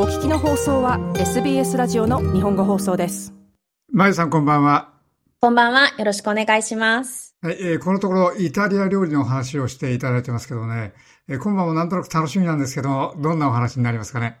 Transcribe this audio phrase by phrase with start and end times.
[0.00, 3.34] お聞きの放送は SBS ラジオの日本語放送です。
[3.92, 4.92] まゆさんこんばんは。
[5.40, 5.88] こんばんは。
[5.98, 7.34] よろしくお願いします。
[7.42, 10.92] はい、えー、このところイタリア料理の話をしていただいてますけどね、
[11.26, 14.38] えー、今晩もなんとなく楽しみなんですけどどんなお話になりますかね？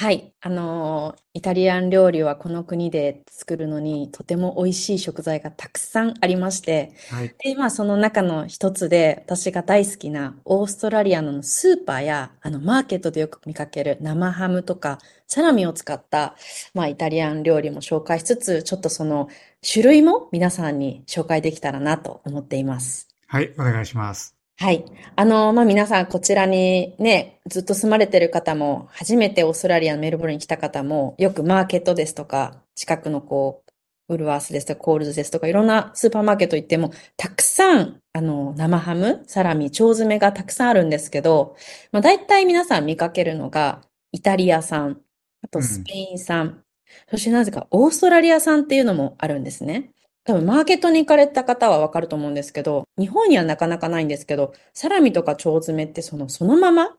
[0.00, 0.32] はい。
[0.40, 7.34] あのー、イタリアン料理はこの国で作るのにとても美味しい食材がたくさんありまして、はい。
[7.44, 16.34] で、まあその中の一つで私が大好きなオーストラリアのスーパーやあのマーケットでよく見かける生ハムとかサラミを使った
[16.72, 19.28] まあイタリアン料理も紹介しつつ、ちょっとその
[19.62, 23.10] 種類も皆さんに紹介できたらなと思っています。
[23.26, 24.39] はい、お願いします。
[24.62, 24.84] はい。
[25.16, 33.64] あの、まあ、皆さんこちらにね、ずっと住まれてる方も、初めてオーストラリアのメルボルンに来た方も、よくマーケットですとか、近くのこ
[34.06, 41.56] う、ウルワースですとか、コールズですとか、いろんなスーパーマーケット行っても、たくさん、あの、生ハム、サラミ、腸詰めがたくさんあるんですけど、
[41.90, 43.80] まあ、大体皆さん見かけるのが、
[44.12, 45.00] イタリア産、
[45.42, 46.64] あとスペイン産、うん、
[47.12, 49.90] そしてなぜかオーストラリア産っていうのもあるんですね。
[50.24, 56.96] 多分マーケットに行かれた方はわかると思うんですけど、日本にはなかなかないんですけど、サラミとか腸詰めってその、そのまま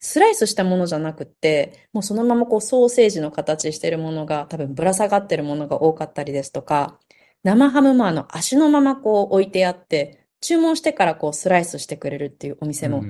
[0.00, 6.98] スライスしたものじゃなくって、もうそのままこうソーセージの形してるものが多分ぶら下がってるものが多かったりですとか、
[7.44, 13.04] 生ハムもあの足のままこう置いてあって、注文してからこうスライスしてくれるっていうお店も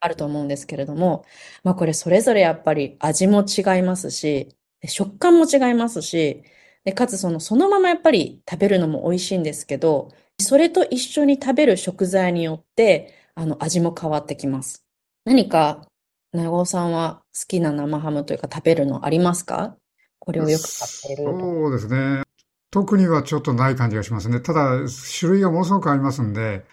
[0.00, 1.26] あると思うんですけれども、
[1.64, 6.42] まあこれそれぞれやっぱり味も違いますし、食感も違いますし、
[6.84, 14.84] で、かつその、そのままやっぱり食べるのも美味しいんですけど、それと一緒に食べる食材によって、あの、味も変わってきます。
[15.24, 15.86] 何か、
[16.32, 19.76] 長尾さんは好きな生ハムというか食べるのありますか？
[20.18, 22.22] これをよく買っているそうですね。
[22.70, 24.40] 特にはちょっとない感じがしますね。
[24.40, 24.78] ただ、
[25.18, 26.64] 種類がものすごくありますんで、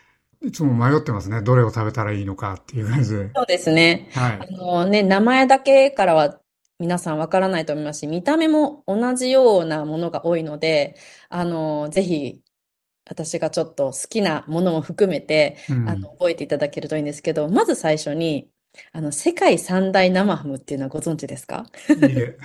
[0.44, 1.42] いつも迷ってますね。
[1.42, 3.32] どれを食べたらいいのかっていう感じで。
[3.34, 4.10] そうですね。
[4.14, 4.40] はい。
[4.42, 6.38] あのね、名前だけからは
[6.80, 10.96] 皆さんわからないと思いますし、見た目も同じようなものが多いので、
[11.30, 12.42] あの、ぜひ、
[13.06, 18.50] 私がちょっと好きなものも含めて、うん、あの、覚えていただけるといいんですけど、まず最初に、
[18.94, 21.66] あの、世界三大生ハムっていうのはご存知ですか？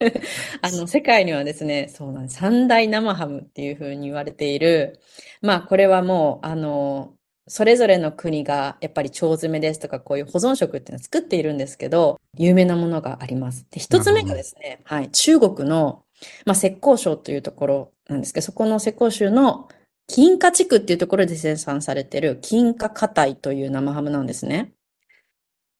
[0.62, 2.36] あの、世界にはですね、そうなんです。
[2.38, 5.00] 三大生ハムっていうふうに言われている。
[5.42, 7.17] まあ、これはもう、あの、
[7.48, 13.66] それぞれの国がやっぱり腸詰めですとかこういう保存食っていうのを作っているんですけど、有名なものがあります。
[13.70, 16.04] で、一つ目がですね、はい、中国の、
[16.44, 19.68] まあ、浙江省というところなんですけど、そこの浙江州の
[20.06, 24.72] 金華地区っていうところで生産されている金華カタイという生ハムなんですね。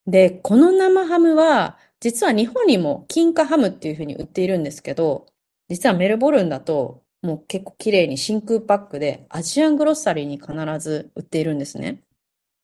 [0.07, 5.27] で、この生ハムは、実は日本にも金華ハムっていうふうに売っているんですけど、
[5.69, 12.03] 実はメルボルンだともう結構綺麗に真空パックでアジアングロッサリーに必ず売っているんですね。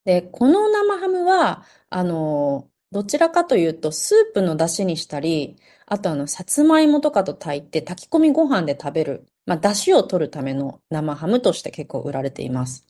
[0.04, 5.56] で、この生ハムは、あの、どちらかというとスープの出汁にしたり、
[5.86, 12.86] あとあの、さつまいもとかと炊いて炊き込みご飯で食べる、まあ、出汁を取るための生ハムとして結構売られています。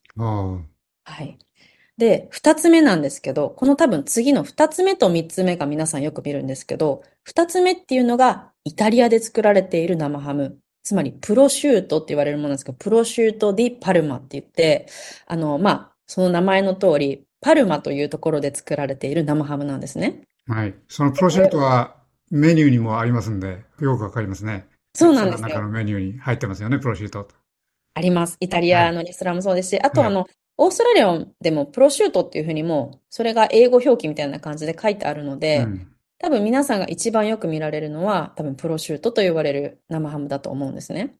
[1.04, 1.38] はい。
[1.96, 10.58] で、二つ目なんですけど、この多分次の二つ目と三つ目が皆さんよく見るんですけど、二つ目っていうのがイタリアで作られている生ハム。
[10.84, 14.86] つまりプロシュートって言われるものなんですけど、プロシュートディパルマって言って、
[15.26, 20.20] あの、まあ、その名前の通り、パルマというところで作られている生ハムなんですね。
[20.46, 20.74] はい。
[20.88, 21.96] そのプロシュートは
[22.30, 24.66] メニューにもありますんで、よくわかりますね。
[24.94, 25.48] そうなんですよ。
[25.48, 27.28] 中のメニューに入ってますよね、プロシュート。
[27.94, 28.36] あります。
[28.40, 30.28] イタリアのレストランもそうですし、はい、あとあの、はい、
[30.58, 41.16] オーストラリアでもプロシュートっていうふうにも、それが英語表記みたいな感じで書いてあるので、うん、多分皆さんが一番よく見られるのは、多分プロシュートと言われる生ハムだと思うんですね。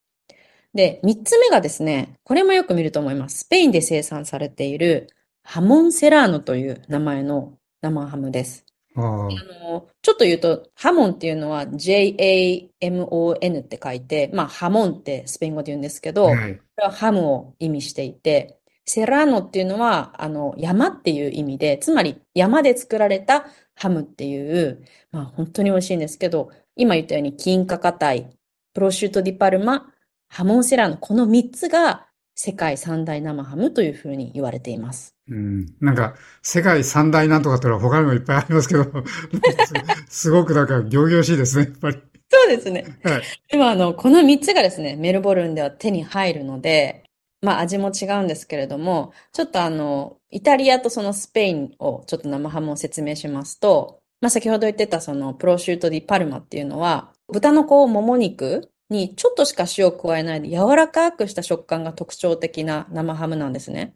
[0.75, 3.41] で、三つ目がですね、これもよく見ると思います。
[3.41, 5.09] スペインで生産されている
[5.43, 8.65] ハモンセラーノという名前の生ハムです。
[8.97, 28.37] あのちょっと言うと、ハモンっていうのは J-A-M-O-N って書いて、まあ、ハモンってスペイン語で言うんですけど、はい、これはハムを意味していて、セラーノっていうのは、あの、山っていう意味で、つまり山で作られたハムっていう、まあ本当に美味しいんですけど、今言ったように金貨硬い、
[28.75, 29.87] プロシュートディパルマ、
[30.29, 35.15] ハモンセラーノ、この3つが世界三大生ハムというふうに言われています。
[35.29, 35.67] うん。
[35.81, 38.85] なんか、世界三大なんとかってのは他にもいっぱいありますけど、
[40.09, 41.99] すごくなんか、行々しいですね、やっぱり。
[42.29, 42.85] そうですね。
[43.05, 43.23] はい。
[43.51, 47.04] でも、あの、この3つがですね、メルボルンでは手に入るので、
[47.45, 63.95] まあ味も違うんですけれども、ちょっとあの、イタリアとそのスペインをちょっと生ハムを説明しますと、まあ先ほど言ってたそのプロシュートディパルマっていうのは、豚のこうもも肉にちょっとしか塩を加えないで柔らかくした食感が特徴的な生ハムなんですね。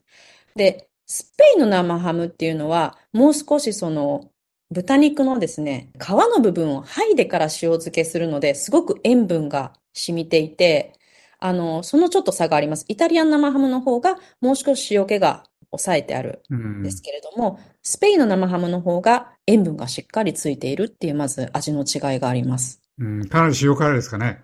[0.55, 4.31] で、スペインの生ハムっていうのはもう少しその
[4.71, 10.98] 豚肉のですね、皮の部分を剥いでから塩漬けするので、すごく塩分が染みていて、
[11.39, 12.85] あの、そのちょっと差があります。
[12.89, 22.81] イタリアン生ハムの方がもう少し塩気が抑えてあるんですけれども、スペインの生ハムの方が塩分がしっかりついているっていうまず味の違いがあります。
[22.99, 24.43] うん、かなり塩辛いですかね。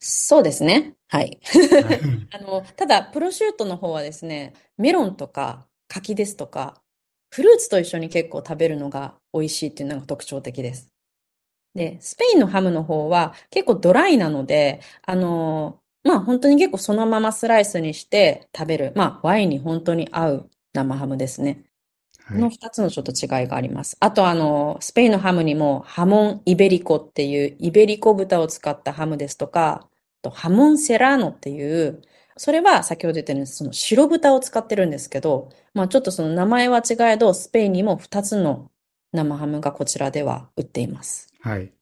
[0.00, 0.94] そうですね。
[1.08, 1.38] はい。
[1.42, 2.00] はい
[2.30, 6.82] あの、ただ、プロシュートの方はですね、メロンとか柿ですとか、
[7.30, 10.88] フルーツと一緒に結構食べるのが美味しいっていうのが特徴的です。
[11.74, 21.64] で、スペインのハムの方は結構ドライなので、あの、まあ本当に結構そのままスライスにして食べる、まあワインに本当に合う生ハムですね。
[22.32, 22.52] このはい。
[22.52, 23.96] 二つのちょっと違いがあります。
[24.00, 29.88] あとあの、スペインのハムにもハモンイベリコっていうイベリコ豚を使ったハムですとか、あ
[30.22, 32.02] とハモンセラーノっていう、
[32.36, 38.70] それは先ほど言ったようにその白豚を使ってるんですけど、まあちょっとその名前は違えど、スペインにも二つの
[39.12, 41.32] 生ハムがこちらでは売っています。
[41.40, 41.77] はい。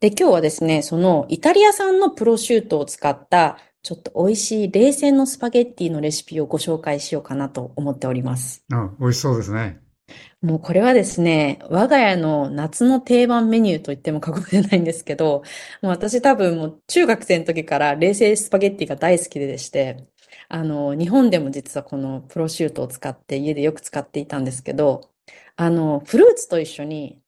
[0.00, 0.10] はい。
[0.10, 8.64] で、今日はですね、そのイタリア産のプロシュートを使ったちょっと美味しい冷製のスパゲッティのレシピをご紹介しようかなと思っております。
[8.70, 9.80] うん、美味しそうですね。
[10.42, 15.42] もうこれはですね、我が家の夏の定番メニューと言っても過言でないんですけど、
[15.82, 20.06] もう私多分もう中学生の時から冷製スパゲッティが大好きででして、
[20.48, 25.10] あの、日本でも実はこのプロシュートを使って家でよく使っていたんですけど、
[25.56, 27.20] あの、フルーツと一緒に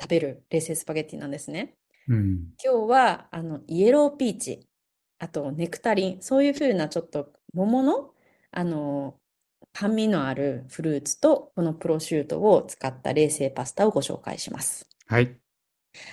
[0.00, 1.76] 食べる冷製スパゲッティなんですね。
[2.08, 2.54] うん。
[2.62, 4.66] 今日は、あの、イエローピーチ、
[5.18, 8.12] あとネクタリン、そういう風なちょっと桃の、
[8.52, 9.16] あの、
[9.72, 14.88] 甘味のあるフルーツとこのプロシュートを使った冷製パスタをご紹介します。
[15.06, 15.36] はい。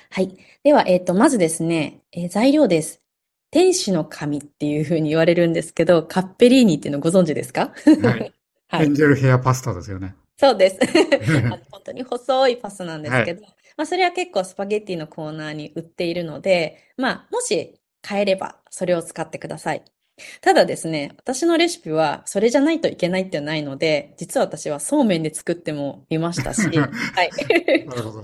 [0.10, 0.38] はい。
[0.64, 3.02] では、えっと、まずですね、えー材料です。
[3.52, 7.74] 天使の髪っていう風に言われるんですけど、カッペリーニっていうのご存知ですか？
[8.02, 8.34] はい。
[8.70, 10.16] はいエンジェルヘアパスタですよね。
[10.38, 10.80] そうです。
[11.70, 13.46] 本当に細いパスなんですけど、
[13.78, 19.84] まあそれは結構スパゲッティのコーナーに売っているので、まあもし買えればそれを使ってください。
[20.42, 27.32] ただですね、私のレシピはそれじゃないといけないってないので、実は私はそうめんで作ってもみましたし、 はい。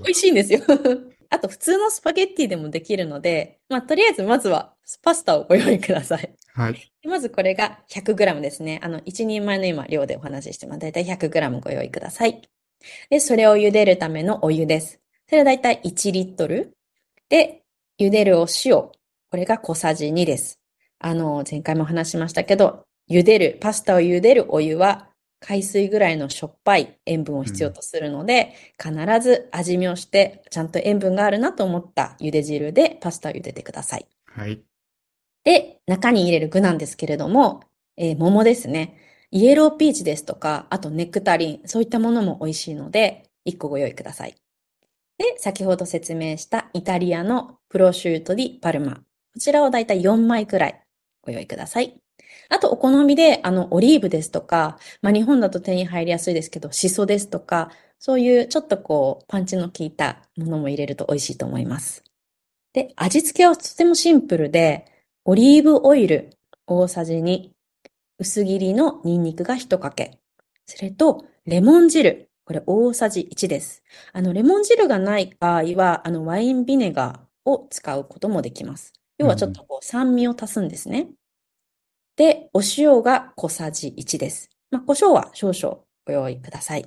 [0.03, 0.61] 美味しいんですよ。
[1.29, 6.33] あと普通のスパゲッティでもできるので、まあとりあえずまずはパスタをご用意ください。
[6.53, 6.91] はい。
[7.03, 8.79] まずこれが 100g ですね。
[8.81, 10.79] あの、1人前の今量でお話ししてます。
[10.79, 12.41] だいたい 100g ご用意ください。
[13.09, 15.01] で、それを茹でるためのお湯です。
[15.29, 16.71] それはだいたい1リットル。
[17.27, 17.63] で、
[17.99, 18.75] 茹でるお塩。
[18.75, 18.93] こ
[19.33, 20.61] れが小さじ2です。
[20.99, 25.09] あの、前回も話しましたけど、茹でる、パスタを茹でるお湯は
[25.41, 34.07] 海水ぐらいのしょっぱい塩分を必要とするので、必ず味見をして、ちゃんと塩分があるなと思った茹で汁でパスタを茹でてください。
[34.27, 34.61] はい。
[35.43, 37.63] で、中に入れる具なんですけれども、
[37.97, 38.97] えー桃ですね。
[39.31, 44.35] イエローピーチですとか、あとネクタリン、そういったものも美味しいので、1個ご用意ください。
[45.17, 48.95] で、先ほど説明したイタリアのプロシュートディパルマ。
[48.95, 50.81] こちらをだいたい4枚くらい
[51.21, 51.99] ご用意ください。
[52.49, 62.03] あと、お好みで、あの、オリーブですとか、まあ、日本だと手に入りやすいですけど、シソですとか、そういうちょっとこう、パンチの効いたものも入れると美味しいと思います。
[62.73, 64.85] で、味付けはとてもシンプルで、
[65.25, 66.29] オリーブオイル
[66.67, 67.49] 大さじ2、
[68.19, 70.19] 薄切りのニンニクが1かけ、
[70.65, 73.83] それとレモン汁、これ大さじ1です。
[74.13, 78.93] あの、レモン汁がない場合は、あの、ワインビネガーを使うこともできます。
[79.17, 81.09] 要はちょっとこう酸味を足すんですね。
[82.15, 84.49] で、お塩が小さじ1です。
[84.71, 86.85] まあ、胡椒は少々ご用意ください。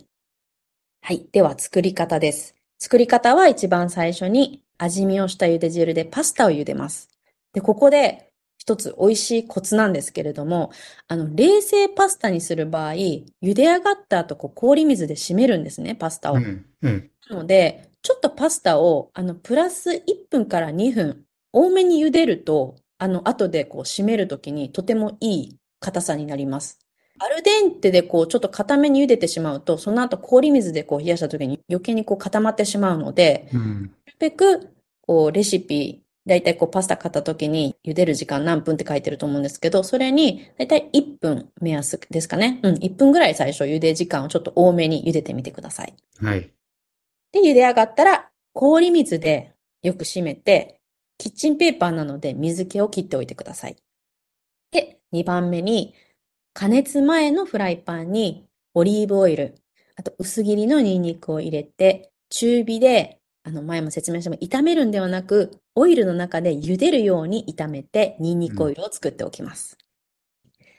[1.03, 1.29] はい。
[1.31, 2.55] では作り方です。
[2.79, 7.11] 作り方は一番最初に味見をした茹で汁でパスタを茹でます。
[7.53, 8.30] で、ここで
[8.71, 10.71] 一つ美味しいコツなんですけれども、
[11.09, 16.39] あの、冷製パスタにする場合、茹で上がった後、こう氷水で締めるんですね、パスタを。
[16.39, 17.31] ええ、ええ。
[17.31, 26.79] なので、ちょっとパスタを、あの、プラス1分から2分、多めに茹でると、あの、後でこう締めるときにとてもいい硬さになります。
[27.19, 33.83] アルデンテでこう、ちょっと固めに茹でてしまうと、その後氷水でこう冷やしたときに余計にこう固まってしまうので、うん。
[34.07, 34.69] なるべく、
[35.01, 42.61] こう、レシピ、だいたいこう、パスタ買った時に、茹でる時間何分って書いてると思うんですけど、それに、だいたい1分目安ですかね。
[42.63, 45.95] うん、1分ぐらい最初茹で時間をちょっと多めに茹でてみてください。
[46.21, 46.51] はい。
[47.33, 50.81] で、茹で上がったら、氷水でよく締めて、
[51.17, 53.77] キッチンペーパーなので水気を切っておいてください。
[54.73, 55.95] で、2番目に、
[56.53, 59.55] 加熱前のフライパンにオリーブオイル、
[59.97, 69.79] あと薄切りのニンニクを入れて、中火で、あの前も説明したも炒めるんではなく、オイルの中で茹でるように炒めて、ニンニクオイルを作っておきます。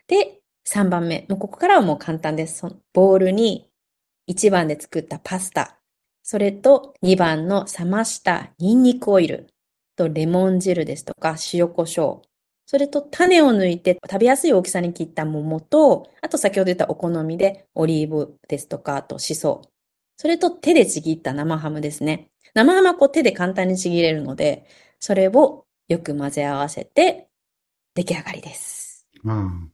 [0.08, 1.26] で、3番目。
[1.30, 2.66] もうここからはもう簡単です。
[2.94, 3.70] ボウルに
[4.30, 5.80] 1番で作ったパスタ、
[6.24, 9.48] それと2番の冷ましたニンニクオイル
[9.96, 12.22] とレモン汁ですとか塩コショウ。
[12.66, 19.71] それと種を抜いて食べやすい大きさに切った桃と、あと先ほど言ったお好みでオリーブですとか、あとシソ。
[20.22, 22.30] それと手でちぎった生ハムですね。
[22.54, 24.68] 生ハムはこう手で簡単にちぎれるので、
[25.00, 27.28] それをよく混ぜ合わせて
[27.96, 29.08] 出来上がりです。
[29.24, 29.72] うん。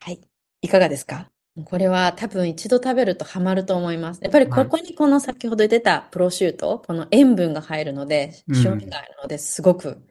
[0.00, 0.20] はい。
[0.62, 1.30] いかがですか？
[1.64, 4.20] これは多分一度食べるとハマると思います。
[4.20, 10.02] やっぱりここにこの先ほど出たプロシュート、この塩分が入るので、うん塩味が入るのですごく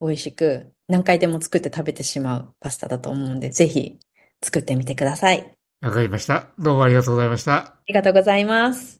[0.00, 3.98] 美味しく、何回でも作って食べてしまうパスタだと思うんで、ぜひ
[4.42, 5.54] 作ってみてください。
[5.82, 6.46] わかりました。
[6.58, 7.52] どうもありがとうございました。
[7.54, 8.99] ありがとうございます。